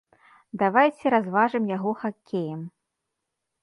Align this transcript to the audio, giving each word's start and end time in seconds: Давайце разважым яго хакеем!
Давайце 0.61 1.05
разважым 1.15 1.63
яго 1.77 1.91
хакеем! 2.03 2.61